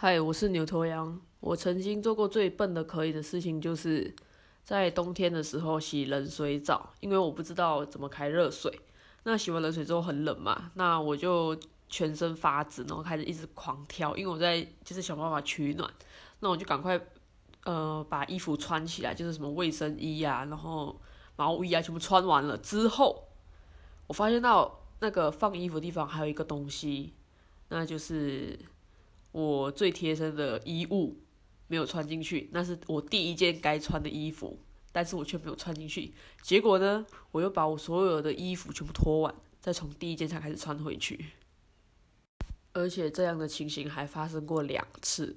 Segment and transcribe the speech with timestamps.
[0.00, 1.20] 嗨，我是牛头羊。
[1.40, 4.14] 我曾经做过最笨的可以的事情，就是
[4.62, 8.72] 在冬天的时候洗冷水澡，因为我不知道怎么开热水。
[9.24, 11.58] 那洗完冷水之后很冷嘛，那我就
[11.88, 15.92] 全身发紫，然后开始一直狂跳，因为我在就是想办法取暖。
[16.38, 17.00] 那我就赶快
[17.64, 20.96] 呃把衣服穿起来，就是什么卫生衣啊，然后
[21.34, 23.24] 毛衣啊，全部穿完了之后，
[24.06, 27.14] 我发现到那个放衣服的地方还有一个东西，
[27.70, 28.56] 那就是。
[29.32, 31.16] 我最贴身的衣物
[31.66, 34.58] 没有穿进去，那是我第一件该穿的衣服，
[34.90, 36.12] 但是我却没有穿进去。
[36.42, 41.26] 结果呢，我又把我所有的衣服全部脱完，再从第一件才开始穿回去。
[42.72, 45.36] 而且这样的情形还发生过两次。